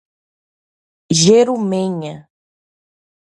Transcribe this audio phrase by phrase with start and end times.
[1.21, 2.13] Jerumenha